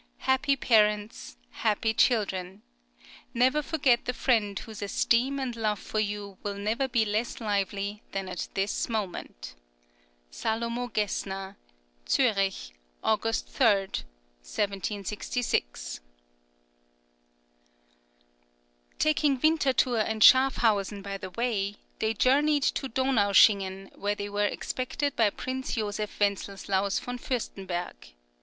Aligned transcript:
Happy 0.25 0.55
parents! 0.55 1.37
happy 1.51 1.93
children! 1.93 2.63
Never 3.35 3.61
forget 3.61 4.05
the 4.05 4.15
friend 4.15 4.57
whose 4.57 4.81
esteem 4.81 5.39
and 5.39 5.55
love 5.55 5.77
for 5.77 5.99
you 5.99 6.39
will 6.41 6.55
never 6.55 6.87
be 6.87 7.05
less 7.05 7.39
lively 7.39 8.01
than 8.11 8.27
at 8.27 8.47
this 8.55 8.89
moment. 8.89 9.53
Salomo 10.31 10.87
Gesner. 10.87 11.55
Zurich, 12.09 12.73
August 13.03 13.47
3, 13.47 14.01
1766. 14.41 15.99
Taking 18.97 19.39
Winterthur 19.39 19.97
and 20.03 20.23
Schafhausen 20.23 21.03
by 21.03 21.19
the 21.19 21.29
way, 21.29 21.75
they 21.99 22.15
journeyed 22.15 22.63
to 22.63 22.89
Donaueschingen, 22.89 23.95
where 23.95 24.15
they 24.15 24.29
were 24.29 24.47
expected 24.47 25.15
by 25.15 25.29
Prince 25.29 25.75
Joseph 25.75 26.17
Wenzeslaus 26.67 26.99
von 26.99 27.19
Fürstenberg. 27.19 28.13